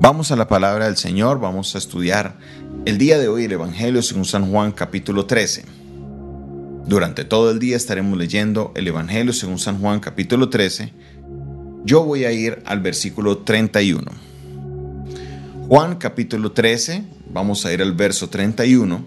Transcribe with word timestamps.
Vamos 0.00 0.32
a 0.32 0.36
la 0.36 0.48
palabra 0.48 0.86
del 0.86 0.96
Señor, 0.96 1.40
vamos 1.40 1.74
a 1.74 1.78
estudiar 1.78 2.34
el 2.84 2.98
día 2.98 3.18
de 3.18 3.28
hoy 3.28 3.44
el 3.44 3.52
Evangelio 3.52 4.02
según 4.02 4.24
San 4.24 4.50
Juan 4.50 4.72
capítulo 4.72 5.24
13. 5.24 5.64
Durante 6.86 7.24
todo 7.24 7.50
el 7.50 7.58
día 7.58 7.76
estaremos 7.76 8.18
leyendo 8.18 8.72
el 8.74 8.88
Evangelio 8.88 9.32
según 9.32 9.58
San 9.58 9.80
Juan 9.80 10.00
capítulo 10.00 10.50
13. 10.50 10.92
Yo 11.84 12.02
voy 12.02 12.24
a 12.24 12.32
ir 12.32 12.62
al 12.66 12.80
versículo 12.80 13.38
31. 13.38 14.02
Juan 15.68 15.96
capítulo 15.96 16.52
13, 16.52 17.04
vamos 17.32 17.64
a 17.64 17.72
ir 17.72 17.80
al 17.80 17.92
verso 17.92 18.28
31 18.28 19.04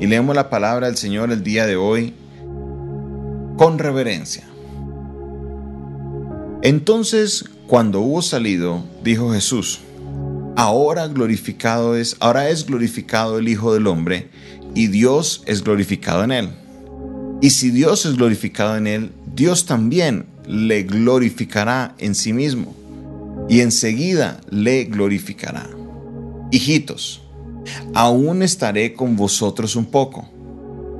y 0.00 0.06
leemos 0.06 0.34
la 0.34 0.48
palabra 0.48 0.86
del 0.86 0.96
Señor 0.96 1.30
el 1.32 1.42
día 1.42 1.66
de 1.66 1.76
hoy 1.76 2.14
con 3.56 3.78
reverencia. 3.78 4.44
Entonces, 6.62 7.44
cuando 7.66 8.00
hubo 8.00 8.22
salido, 8.22 8.84
dijo 9.02 9.32
Jesús, 9.32 9.80
ahora 10.56 11.08
glorificado 11.08 11.96
es, 11.96 12.16
ahora 12.20 12.50
es 12.50 12.66
glorificado 12.66 13.38
el 13.38 13.48
Hijo 13.48 13.72
del 13.72 13.86
Hombre, 13.86 14.28
y 14.74 14.88
Dios 14.88 15.42
es 15.46 15.62
glorificado 15.62 16.24
en 16.24 16.32
él. 16.32 16.48
Y 17.40 17.50
si 17.50 17.70
Dios 17.70 18.06
es 18.06 18.16
glorificado 18.16 18.76
en 18.76 18.86
él, 18.86 19.12
Dios 19.34 19.66
también 19.66 20.26
le 20.46 20.82
glorificará 20.82 21.94
en 21.98 22.14
sí 22.14 22.32
mismo, 22.32 22.74
y 23.48 23.60
enseguida 23.60 24.40
le 24.50 24.84
glorificará. 24.84 25.68
Hijitos, 26.50 27.22
aún 27.94 28.42
estaré 28.42 28.94
con 28.94 29.16
vosotros 29.16 29.76
un 29.76 29.86
poco. 29.86 30.28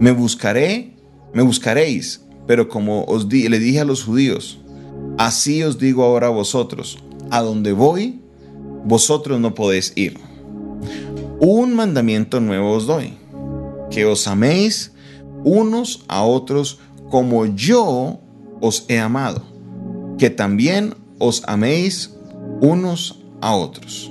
Me 0.01 0.11
buscaré, 0.12 0.97
me 1.34 1.42
buscaréis, 1.42 2.23
pero 2.47 2.69
como 2.69 3.05
os 3.05 3.29
di, 3.29 3.48
le 3.48 3.59
dije 3.59 3.81
a 3.81 3.84
los 3.84 4.03
judíos, 4.05 4.62
Así 5.19 5.62
os 5.62 5.79
digo 5.79 6.05
ahora 6.05 6.29
a 6.29 6.30
vosotros, 6.30 6.98
a 7.30 7.43
donde 7.43 7.73
voy, 7.73 8.20
vosotros 8.84 9.41
no 9.41 9.55
podéis 9.55 9.93
ir. 9.97 10.19
Un 11.41 11.75
mandamiento 11.75 12.41
nuevo 12.41 12.73
os 12.73 12.87
doy, 12.87 13.14
que 13.91 14.05
os 14.05 14.27
améis 14.27 14.92
unos 15.45 16.05
a 16.09 16.22
otros 16.25 16.78
como 17.11 17.47
yo 17.47 18.20
os 18.61 18.84
he 18.89 18.98
amado, 18.98 19.42
que 20.19 20.31
también 20.31 20.95
os 21.19 21.42
améis 21.47 22.17
unos 22.61 23.19
a 23.41 23.55
otros. 23.55 24.11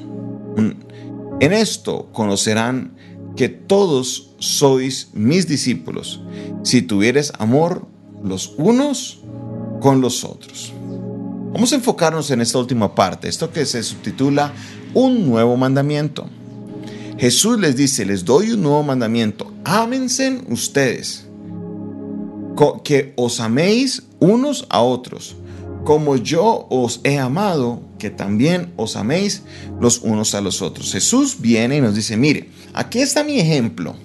En 1.40 1.54
esto 1.54 2.10
conocerán 2.12 2.96
que 3.36 3.50
todos 3.50 4.36
sois 4.40 5.10
mis 5.14 5.48
discípulos, 5.48 6.22
si 6.64 6.82
tuvieres 6.82 7.34
amor 7.40 7.88
los 8.24 8.54
unos 8.58 9.22
con 9.80 10.02
los 10.02 10.24
otros. 10.24 10.74
Vamos 11.54 11.74
a 11.74 11.76
enfocarnos 11.76 12.32
en 12.32 12.40
esta 12.40 12.58
última 12.60 12.96
parte, 12.96 13.28
esto 13.28 13.52
que 13.52 13.66
se 13.66 13.84
subtitula 13.84 14.54
un 14.94 15.28
nuevo 15.28 15.58
mandamiento. 15.58 16.26
Jesús 17.18 17.60
les 17.60 17.76
dice, 17.76 18.06
les 18.06 18.24
doy 18.24 18.52
un 18.52 18.64
nuevo 18.64 18.82
mandamiento, 18.84 19.52
ámense 19.66 20.42
ustedes, 20.50 21.28
que 22.84 23.14
os 23.18 23.40
améis 23.42 24.04
unos 24.20 24.66
a 24.70 24.82
otros, 24.82 25.36
como 25.84 26.16
yo 26.16 26.68
os 26.70 27.02
he 27.04 27.20
amado, 27.20 27.82
que 28.00 28.10
también 28.10 28.72
os 28.78 28.96
améis 28.96 29.44
los 29.80 30.00
unos 30.00 30.34
a 30.36 30.42
los 30.42 30.62
otros. 30.62 30.94
Jesús 30.94 31.42
viene 31.42 31.78
y 31.78 31.82
nos 31.82 31.96
dice, 31.96 32.16
mire, 32.16 32.50
aquí 32.74 33.00
está 33.02 33.24
mi 33.24 33.40
ejemplo. 33.40 33.96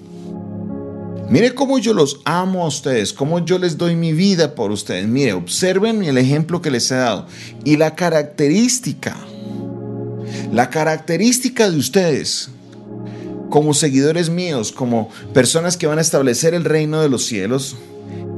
Mire 1.29 1.53
cómo 1.53 1.77
yo 1.77 1.93
los 1.93 2.21
amo 2.23 2.63
a 2.63 2.67
ustedes, 2.67 3.11
cómo 3.11 3.43
yo 3.43 3.59
les 3.59 3.77
doy 3.77 3.95
mi 3.95 4.13
vida 4.13 4.55
por 4.55 4.71
ustedes. 4.71 5.07
Mire, 5.07 5.33
observen 5.33 6.03
el 6.03 6.17
ejemplo 6.17 6.61
que 6.61 6.71
les 6.71 6.89
he 6.89 6.95
dado. 6.95 7.27
Y 7.65 7.75
la 7.75 7.95
característica, 7.95 9.17
la 10.53 10.69
característica 10.69 11.69
de 11.69 11.77
ustedes 11.77 12.49
como 13.49 13.73
seguidores 13.73 14.29
míos, 14.29 14.71
como 14.71 15.09
personas 15.33 15.75
que 15.75 15.87
van 15.87 15.97
a 15.97 16.01
establecer 16.01 16.53
el 16.53 16.63
reino 16.63 17.01
de 17.01 17.09
los 17.09 17.25
cielos, 17.25 17.75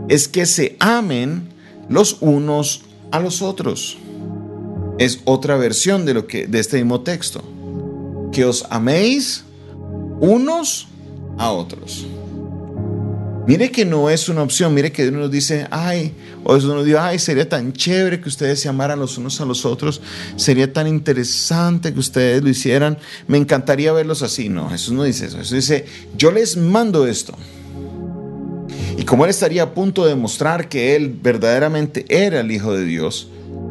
es 0.08 0.28
que 0.28 0.48
se 0.48 0.76
amen 0.80 1.50
los 1.90 2.18
unos 2.22 2.82
a 3.12 3.20
los 3.20 3.44
otros. 3.44 3.98
Es 4.98 5.20
otra 5.26 5.58
versión 5.58 6.06
de 6.06 6.16
lo 6.16 6.26
que 6.26 6.48
de 6.48 6.60
este 6.60 6.78
mismo 6.78 7.02
texto. 7.02 7.44
Que 8.32 8.46
os 8.46 8.66
améis 8.70 9.44
unos 10.20 10.88
a 11.38 11.52
otros. 11.52 12.06
Mire 13.50 13.72
que 13.72 13.84
no 13.84 14.12
es 14.12 14.30
una 14.30 14.44
opción, 14.44 14.76
mire 14.76 14.92
que 14.92 15.08
uno 15.08 15.22
nos 15.22 15.32
dice, 15.32 15.66
ay, 15.72 16.14
o 16.44 16.54
uno 16.54 16.84
dice, 16.84 17.00
ay, 17.00 17.18
sería 17.18 17.50
tan 17.50 17.74
chévere 17.74 18.22
que 18.22 18.30
ustedes 18.30 18.60
se 18.60 18.70
amaran 18.70 19.00
los 19.00 19.18
unos 19.18 19.42
a 19.42 19.46
los 19.46 19.66
otros, 19.66 20.02
sería 20.36 20.72
tan 20.72 20.86
interesante 20.86 21.92
que 21.92 22.00
ustedes 22.00 22.44
lo 22.44 22.50
hicieran, 22.50 23.00
me 23.26 23.40
encantaría 23.40 23.92
verlos 23.92 24.22
así. 24.22 24.50
No, 24.50 24.70
Jesús 24.70 24.94
no 24.94 25.04
dice 25.04 25.26
eso, 25.26 25.38
Jesús 25.40 25.56
dice, 25.56 25.86
yo 26.16 26.30
les 26.30 26.58
mando 26.58 27.08
esto. 27.08 27.36
Y 29.00 29.04
como 29.04 29.24
él 29.26 29.32
estaría 29.32 29.64
a 29.64 29.74
punto 29.74 30.04
de 30.04 30.10
demostrar 30.10 30.70
que 30.70 30.96
él 30.96 31.18
verdaderamente 31.20 32.06
era 32.08 32.42
el 32.42 32.52
Hijo 32.52 32.76
de 32.76 32.86
Dios, 32.86 33.30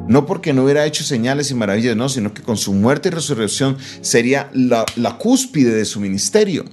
no 0.08 0.26
porque 0.26 0.52
no 0.52 0.64
hubiera 0.64 0.86
hecho 0.86 1.04
señales 1.04 1.52
y 1.52 1.54
maravillas, 1.54 1.94
no, 1.94 2.08
sino 2.08 2.34
que 2.34 2.42
con 2.42 2.56
su 2.56 2.74
muerte 2.74 3.10
y 3.10 3.12
resurrección 3.12 3.76
sería 4.00 4.50
la 4.54 5.18
cúspide 5.18 5.72
de 5.72 5.84
su 5.84 6.00
ministerio. 6.00 6.64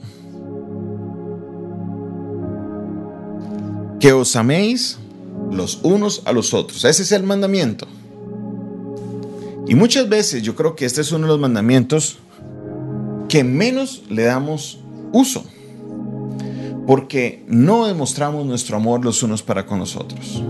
Que 4.05 4.13
os 4.13 4.35
améis 4.35 4.99
los 5.51 5.79
unos 5.81 6.21
a 6.25 6.31
los 6.31 6.53
otros. 6.53 6.85
Ese 6.85 7.01
es 7.01 7.11
el 7.11 7.23
mandamiento. 7.23 7.87
Y 9.67 9.73
muchas 9.73 10.07
veces 10.07 10.43
yo 10.43 10.53
creo 10.53 10.75
que 10.75 10.85
este 10.85 11.01
es 11.01 11.11
uno 11.11 11.25
de 11.25 11.29
los 11.29 11.39
mandamientos 11.39 12.19
que 13.27 13.43
menos 13.43 14.03
le 14.11 14.21
damos 14.21 14.77
uso, 15.11 15.43
porque 16.85 17.43
no 17.47 17.87
demostramos 17.87 18.45
nuestro 18.45 18.77
amor 18.77 19.03
los 19.03 19.23
unos 19.23 19.41
para 19.41 19.65
con 19.65 19.79
los 19.79 19.95
otros. 19.95 20.43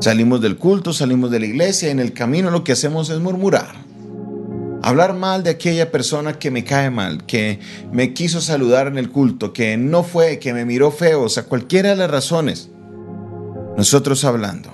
Salimos 0.00 0.42
del 0.42 0.58
culto, 0.58 0.92
salimos 0.92 1.30
de 1.30 1.40
la 1.40 1.46
iglesia 1.46 1.90
en 1.90 2.00
el 2.00 2.12
camino 2.12 2.50
lo 2.50 2.64
que 2.64 2.72
hacemos 2.72 3.08
es 3.08 3.18
murmurar 3.18 3.89
hablar 4.82 5.14
mal 5.14 5.42
de 5.42 5.50
aquella 5.50 5.90
persona 5.90 6.38
que 6.38 6.50
me 6.50 6.64
cae 6.64 6.90
mal, 6.90 7.24
que 7.26 7.60
me 7.92 8.14
quiso 8.14 8.40
saludar 8.40 8.86
en 8.86 8.98
el 8.98 9.10
culto, 9.10 9.52
que 9.52 9.76
no 9.76 10.02
fue, 10.02 10.38
que 10.38 10.54
me 10.54 10.64
miró 10.64 10.90
feo, 10.90 11.22
o 11.22 11.28
sea, 11.28 11.44
cualquiera 11.44 11.90
de 11.90 11.96
las 11.96 12.10
razones. 12.10 12.70
Nosotros 13.76 14.24
hablando. 14.24 14.70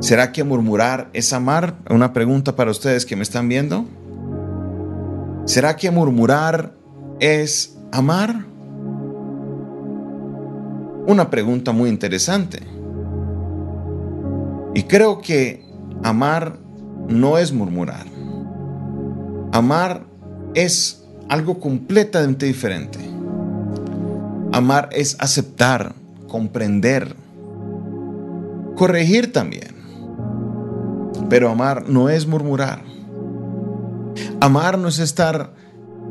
¿Será 0.00 0.32
que 0.32 0.44
murmurar 0.44 1.10
es 1.12 1.32
amar? 1.32 1.76
Una 1.90 2.12
pregunta 2.12 2.54
para 2.54 2.70
ustedes 2.70 3.04
que 3.04 3.16
me 3.16 3.22
están 3.22 3.48
viendo. 3.48 3.84
¿Será 5.44 5.76
que 5.76 5.90
murmurar 5.90 6.74
es 7.20 7.76
amar? 7.90 8.44
Una 11.06 11.30
pregunta 11.30 11.72
muy 11.72 11.88
interesante. 11.88 12.60
Y 14.74 14.82
creo 14.84 15.20
que 15.20 15.64
amar 16.04 16.58
no 17.08 17.38
es 17.38 17.52
murmurar. 17.52 18.04
Amar 19.52 20.04
es 20.54 21.04
algo 21.28 21.60
completamente 21.60 22.46
diferente. 22.46 22.98
Amar 24.52 24.88
es 24.92 25.16
aceptar, 25.20 25.94
comprender, 26.26 27.14
corregir 28.76 29.32
también. 29.32 29.76
Pero 31.28 31.50
amar 31.50 31.88
no 31.88 32.08
es 32.08 32.26
murmurar. 32.26 32.82
Amar 34.40 34.78
no 34.78 34.88
es 34.88 34.98
estar 34.98 35.52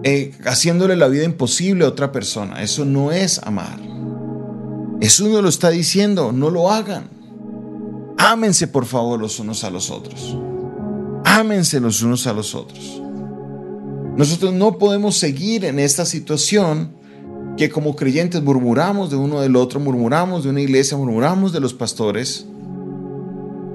eh, 0.03 0.33
haciéndole 0.45 0.95
la 0.95 1.07
vida 1.07 1.23
imposible 1.23 1.85
a 1.85 1.89
otra 1.89 2.11
persona. 2.11 2.61
Eso 2.61 2.85
no 2.85 3.11
es 3.11 3.39
amar. 3.39 3.79
Eso 5.01 5.27
no 5.27 5.41
lo 5.41 5.49
está 5.49 5.69
diciendo, 5.69 6.31
no 6.31 6.49
lo 6.49 6.71
hagan. 6.71 7.09
Ámense 8.17 8.67
por 8.67 8.85
favor 8.85 9.19
los 9.19 9.39
unos 9.39 9.63
a 9.63 9.69
los 9.69 9.89
otros. 9.91 10.37
Ámense 11.23 11.79
los 11.79 12.01
unos 12.01 12.25
a 12.27 12.33
los 12.33 12.55
otros. 12.55 13.01
Nosotros 14.17 14.51
no 14.51 14.79
podemos 14.79 15.15
seguir 15.15 15.63
en 15.63 15.77
esta 15.77 16.03
situación 16.03 16.89
que 17.55 17.69
como 17.69 17.95
creyentes 17.95 18.41
murmuramos 18.41 19.11
de 19.11 19.15
uno 19.15 19.41
del 19.41 19.55
otro, 19.55 19.79
murmuramos 19.79 20.43
de 20.43 20.49
una 20.49 20.61
iglesia, 20.61 20.97
murmuramos 20.97 21.53
de 21.53 21.59
los 21.59 21.75
pastores, 21.75 22.47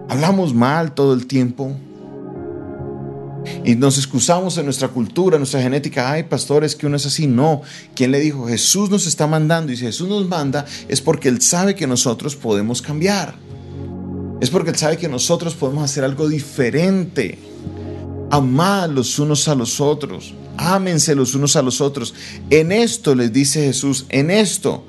hablamos 0.08 0.52
mal 0.52 0.94
todo 0.94 1.14
el 1.14 1.28
tiempo 1.28 1.76
y 3.64 3.76
nos 3.76 3.98
excusamos 3.98 4.58
en 4.58 4.64
nuestra 4.64 4.88
cultura, 4.88 5.36
en 5.36 5.42
nuestra 5.42 5.62
genética, 5.62 6.10
ay 6.10 6.24
pastores, 6.24 6.74
que 6.74 6.88
uno 6.88 6.96
es 6.96 7.06
así, 7.06 7.28
no. 7.28 7.62
¿Quién 7.94 8.10
le 8.10 8.18
dijo? 8.18 8.48
Jesús 8.48 8.90
nos 8.90 9.06
está 9.06 9.28
mandando 9.28 9.70
y 9.72 9.76
si 9.76 9.84
Jesús 9.84 10.08
nos 10.08 10.26
manda 10.26 10.66
es 10.88 11.00
porque 11.00 11.28
Él 11.28 11.40
sabe 11.40 11.76
que 11.76 11.86
nosotros 11.86 12.34
podemos 12.34 12.82
cambiar. 12.82 13.36
Es 14.40 14.50
porque 14.50 14.70
Él 14.70 14.76
sabe 14.76 14.96
que 14.96 15.08
nosotros 15.08 15.54
podemos 15.54 15.84
hacer 15.84 16.02
algo 16.02 16.28
diferente. 16.28 17.51
Amad 18.32 18.88
los 18.88 19.18
unos 19.18 19.46
a 19.46 19.54
los 19.54 19.78
otros. 19.78 20.32
Ámense 20.56 21.14
los 21.14 21.34
unos 21.34 21.54
a 21.54 21.60
los 21.60 21.82
otros. 21.82 22.14
En 22.48 22.72
esto 22.72 23.14
les 23.14 23.30
dice 23.30 23.62
Jesús, 23.62 24.06
en 24.08 24.30
esto 24.30 24.84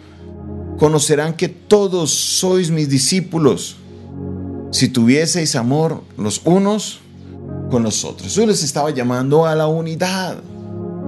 conocerán 0.77 1.33
que 1.35 1.49
todos 1.49 2.09
sois 2.11 2.71
mis 2.71 2.87
discípulos. 2.87 3.75
Si 4.71 4.87
tuvieseis 4.87 5.57
amor 5.57 6.03
los 6.17 6.39
unos 6.45 7.01
con 7.69 7.83
los 7.83 8.05
otros. 8.05 8.29
Jesús 8.29 8.47
les 8.47 8.63
estaba 8.63 8.91
llamando 8.91 9.45
a 9.45 9.55
la 9.55 9.67
unidad. 9.67 10.37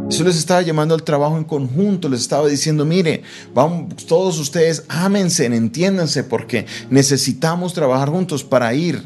Jesús 0.10 0.26
les 0.26 0.36
estaba 0.36 0.62
llamando 0.62 0.94
al 0.94 1.04
trabajo 1.04 1.38
en 1.38 1.46
conjunto, 1.46 2.10
les 2.10 2.20
estaba 2.20 2.50
diciendo, 2.50 2.84
mire, 2.84 3.24
vamos, 3.54 4.06
todos 4.08 4.38
ustedes 4.40 4.84
ámense, 4.90 5.46
entiéndanse, 5.46 6.26
porque 6.26 6.66
necesitamos 6.90 7.74
trabajar 7.74 8.10
juntos 8.10 8.44
para 8.44 8.74
ir 8.74 9.02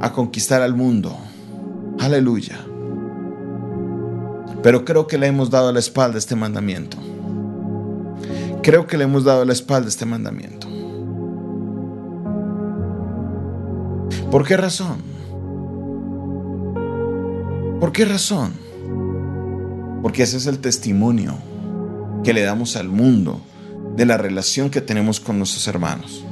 a 0.00 0.10
conquistar 0.14 0.62
al 0.62 0.74
mundo. 0.74 1.14
Aleluya. 1.98 2.58
Pero 4.62 4.84
creo 4.84 5.06
que 5.06 5.18
le 5.18 5.26
hemos 5.26 5.50
dado 5.50 5.72
la 5.72 5.78
espalda 5.78 6.16
a 6.16 6.18
este 6.18 6.36
mandamiento. 6.36 6.96
Creo 8.62 8.86
que 8.86 8.96
le 8.96 9.04
hemos 9.04 9.24
dado 9.24 9.44
la 9.44 9.52
espalda 9.52 9.86
a 9.86 9.88
este 9.88 10.06
mandamiento. 10.06 10.68
¿Por 14.30 14.46
qué 14.46 14.56
razón? 14.56 14.98
¿Por 17.80 17.92
qué 17.92 18.04
razón? 18.04 18.52
Porque 20.00 20.22
ese 20.22 20.36
es 20.36 20.46
el 20.46 20.60
testimonio 20.60 21.34
que 22.22 22.32
le 22.32 22.42
damos 22.42 22.76
al 22.76 22.88
mundo 22.88 23.40
de 23.96 24.06
la 24.06 24.16
relación 24.16 24.70
que 24.70 24.80
tenemos 24.80 25.20
con 25.20 25.38
nuestros 25.38 25.66
hermanos. 25.66 26.24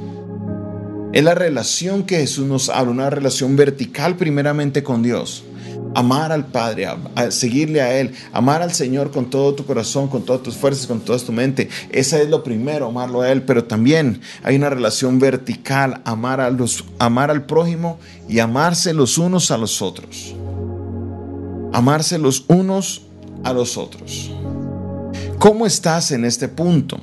Es 1.13 1.23
la 1.23 1.35
relación 1.35 2.03
que 2.03 2.17
Jesús 2.17 2.47
nos 2.47 2.69
habla, 2.69 2.91
una 2.91 3.09
relación 3.09 3.57
vertical 3.57 4.15
primeramente 4.15 4.81
con 4.81 5.03
Dios. 5.03 5.43
Amar 5.93 6.31
al 6.31 6.45
Padre, 6.45 6.87
seguirle 7.29 7.81
a 7.81 7.99
Él, 7.99 8.13
amar 8.31 8.61
al 8.61 8.71
Señor 8.71 9.11
con 9.11 9.29
todo 9.29 9.53
tu 9.55 9.65
corazón, 9.65 10.07
con 10.07 10.23
todas 10.23 10.41
tus 10.41 10.55
fuerzas, 10.55 10.87
con 10.87 11.01
toda 11.01 11.19
tu 11.19 11.33
mente. 11.33 11.69
Esa 11.91 12.21
es 12.21 12.29
lo 12.29 12.43
primero, 12.43 12.87
amarlo 12.87 13.21
a 13.21 13.31
Él, 13.31 13.43
pero 13.43 13.65
también 13.65 14.21
hay 14.43 14.55
una 14.55 14.69
relación 14.69 15.19
vertical, 15.19 16.01
amar, 16.05 16.39
a 16.39 16.49
los, 16.49 16.85
amar 16.97 17.29
al 17.29 17.45
prójimo 17.45 17.99
y 18.29 18.39
amarse 18.39 18.93
los 18.93 19.17
unos 19.17 19.51
a 19.51 19.57
los 19.57 19.81
otros. 19.81 20.33
Amarse 21.73 22.17
los 22.17 22.45
unos 22.47 23.01
a 23.43 23.51
los 23.51 23.77
otros. 23.77 24.31
¿Cómo 25.39 25.65
estás 25.65 26.11
en 26.11 26.23
este 26.23 26.47
punto? 26.47 26.99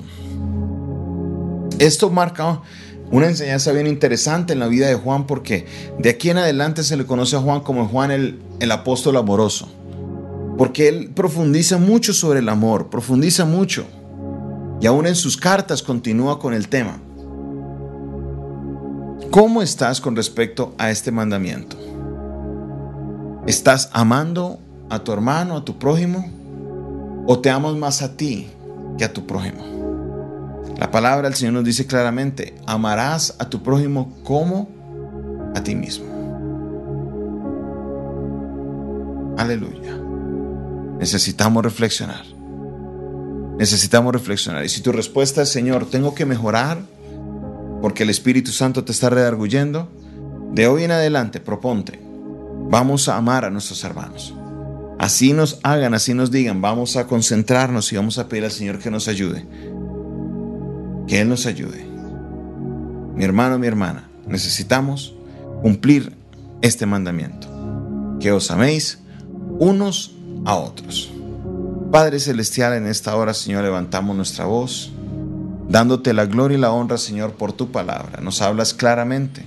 Esto 1.77 2.09
marca 2.09 2.61
una 3.11 3.27
enseñanza 3.27 3.71
bien 3.71 3.87
interesante 3.87 4.53
en 4.53 4.59
la 4.59 4.67
vida 4.67 4.87
de 4.87 4.95
Juan 4.95 5.25
porque 5.25 5.65
de 5.97 6.09
aquí 6.09 6.29
en 6.29 6.37
adelante 6.37 6.83
se 6.83 6.95
le 6.95 7.05
conoce 7.05 7.35
a 7.35 7.39
Juan 7.39 7.61
como 7.61 7.87
Juan 7.87 8.11
el, 8.11 8.39
el 8.59 8.71
apóstol 8.71 9.17
amoroso. 9.17 9.69
Porque 10.57 10.89
él 10.89 11.11
profundiza 11.15 11.77
mucho 11.77 12.13
sobre 12.13 12.39
el 12.39 12.49
amor, 12.49 12.89
profundiza 12.89 13.45
mucho. 13.45 13.85
Y 14.81 14.87
aún 14.87 15.07
en 15.07 15.15
sus 15.15 15.37
cartas 15.37 15.81
continúa 15.81 16.39
con 16.39 16.53
el 16.53 16.67
tema. 16.67 16.99
¿Cómo 19.31 19.61
estás 19.61 20.01
con 20.01 20.15
respecto 20.15 20.73
a 20.77 20.89
este 20.89 21.11
mandamiento? 21.11 21.77
¿Estás 23.47 23.89
amando 23.93 24.59
a 24.89 24.99
tu 24.99 25.11
hermano, 25.11 25.57
a 25.57 25.65
tu 25.65 25.77
prójimo? 25.77 26.31
¿O 27.25 27.39
te 27.39 27.49
amas 27.49 27.75
más 27.75 28.01
a 28.01 28.15
ti 28.17 28.47
que 28.97 29.05
a 29.05 29.13
tu 29.13 29.25
prójimo? 29.25 29.78
La 30.79 30.91
palabra 30.91 31.27
del 31.27 31.35
Señor 31.35 31.55
nos 31.55 31.65
dice 31.65 31.85
claramente, 31.85 32.55
amarás 32.65 33.35
a 33.37 33.49
tu 33.49 33.61
prójimo 33.61 34.17
como 34.23 34.69
a 35.53 35.61
ti 35.61 35.75
mismo. 35.75 36.05
Aleluya. 39.37 39.99
Necesitamos 40.97 41.65
reflexionar. 41.65 42.23
Necesitamos 43.57 44.13
reflexionar. 44.13 44.63
Y 44.63 44.69
si 44.69 44.79
tu 44.79 44.93
respuesta 44.93 45.41
es, 45.41 45.49
Señor, 45.49 45.89
tengo 45.89 46.15
que 46.15 46.25
mejorar 46.25 46.79
porque 47.81 48.03
el 48.03 48.09
Espíritu 48.09 48.51
Santo 48.51 48.85
te 48.85 48.93
está 48.93 49.09
redarguyendo, 49.09 49.89
de 50.53 50.67
hoy 50.67 50.85
en 50.85 50.91
adelante 50.91 51.41
proponte, 51.41 51.99
vamos 52.69 53.09
a 53.09 53.17
amar 53.17 53.43
a 53.43 53.49
nuestros 53.49 53.83
hermanos. 53.83 54.33
Así 54.97 55.33
nos 55.33 55.59
hagan, 55.63 55.93
así 55.93 56.13
nos 56.13 56.31
digan, 56.31 56.61
vamos 56.61 56.95
a 56.95 57.05
concentrarnos 57.05 57.91
y 57.91 57.97
vamos 57.97 58.17
a 58.17 58.29
pedir 58.29 58.45
al 58.45 58.51
Señor 58.51 58.79
que 58.79 58.89
nos 58.89 59.09
ayude. 59.09 59.45
Que 61.09 61.19
Él 61.19 61.27
nos 61.27 61.45
ayude. 61.45 61.85
Mi 63.15 63.25
hermano, 63.25 63.59
mi 63.59 63.67
hermana, 63.67 64.09
necesitamos 64.27 65.15
cumplir 65.61 66.13
este 66.61 66.85
mandamiento. 66.85 67.47
Que 68.21 68.31
os 68.31 68.51
améis 68.51 68.99
unos 69.59 70.15
a 70.45 70.55
otros. 70.55 71.11
Padre 71.91 72.19
Celestial, 72.19 72.73
en 72.73 72.85
esta 72.85 73.15
hora, 73.15 73.33
Señor, 73.33 73.63
levantamos 73.63 74.15
nuestra 74.15 74.45
voz, 74.45 74.91
dándote 75.67 76.13
la 76.13 76.27
gloria 76.27 76.57
y 76.57 76.61
la 76.61 76.71
honra, 76.71 76.97
Señor, 76.97 77.33
por 77.33 77.53
tu 77.53 77.71
palabra. 77.71 78.21
Nos 78.21 78.41
hablas 78.41 78.73
claramente. 78.73 79.43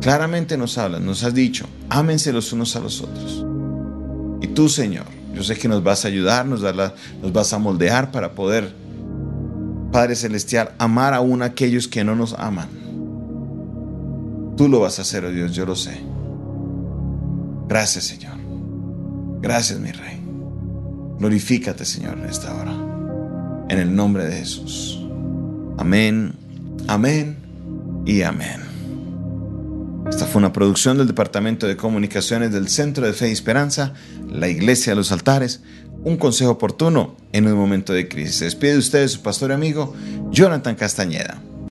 Claramente 0.00 0.56
nos 0.56 0.78
hablas, 0.78 1.00
nos 1.00 1.22
has 1.22 1.32
dicho, 1.32 1.64
ámense 1.88 2.32
los 2.32 2.52
unos 2.52 2.74
a 2.74 2.80
los 2.80 3.00
otros. 3.02 3.46
Y 4.40 4.48
tú, 4.48 4.68
Señor, 4.68 5.04
yo 5.32 5.44
sé 5.44 5.56
que 5.56 5.68
nos 5.68 5.84
vas 5.84 6.04
a 6.04 6.08
ayudar, 6.08 6.44
nos, 6.44 6.60
nos 6.60 7.32
vas 7.32 7.52
a 7.52 7.58
moldear 7.58 8.10
para 8.10 8.32
poder, 8.32 8.74
Padre 9.92 10.16
Celestial, 10.16 10.72
amar 10.78 11.12
aún 11.12 11.42
a 11.42 11.46
aquellos 11.46 11.86
que 11.86 12.02
no 12.02 12.16
nos 12.16 12.32
aman. 12.32 12.68
Tú 14.56 14.68
lo 14.68 14.80
vas 14.80 14.98
a 14.98 15.02
hacer, 15.02 15.24
oh 15.24 15.30
Dios, 15.30 15.54
yo 15.54 15.66
lo 15.66 15.76
sé. 15.76 16.00
Gracias, 17.68 18.04
Señor. 18.04 18.36
Gracias, 19.40 19.78
mi 19.78 19.92
Rey. 19.92 20.18
Glorifícate, 21.18 21.84
Señor, 21.84 22.18
en 22.18 22.24
esta 22.24 22.54
hora. 22.54 22.72
En 23.68 23.78
el 23.78 23.94
nombre 23.94 24.24
de 24.24 24.36
Jesús. 24.36 24.98
Amén, 25.78 26.34
amén 26.88 27.36
y 28.06 28.22
amén. 28.22 28.60
Esta 30.08 30.26
fue 30.26 30.40
una 30.40 30.52
producción 30.52 30.98
del 30.98 31.06
Departamento 31.06 31.66
de 31.66 31.76
Comunicaciones 31.76 32.52
del 32.52 32.68
Centro 32.68 33.06
de 33.06 33.12
Fe 33.12 33.28
y 33.28 33.32
Esperanza, 33.32 33.94
la 34.28 34.48
Iglesia 34.48 34.92
de 34.92 34.96
los 34.96 35.12
Altares, 35.12 35.62
un 36.04 36.16
consejo 36.16 36.52
oportuno 36.52 37.16
en 37.32 37.46
un 37.46 37.54
momento 37.54 37.92
de 37.92 38.08
crisis. 38.08 38.36
Se 38.36 38.44
despide 38.46 38.72
de 38.72 38.78
ustedes 38.78 39.12
su 39.12 39.22
pastor 39.22 39.50
y 39.50 39.54
amigo, 39.54 39.94
Jonathan 40.30 40.74
Castañeda. 40.74 41.40